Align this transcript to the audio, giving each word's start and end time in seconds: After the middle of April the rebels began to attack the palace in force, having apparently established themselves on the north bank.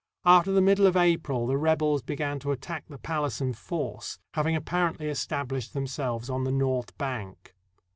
After 0.25 0.51
the 0.51 0.63
middle 0.63 0.87
of 0.87 0.97
April 0.97 1.45
the 1.45 1.59
rebels 1.59 2.01
began 2.01 2.39
to 2.39 2.51
attack 2.51 2.85
the 2.89 2.97
palace 2.97 3.39
in 3.39 3.53
force, 3.53 4.17
having 4.33 4.55
apparently 4.55 5.05
established 5.09 5.75
themselves 5.75 6.27
on 6.27 6.43
the 6.43 6.51
north 6.51 6.97
bank. 6.97 7.53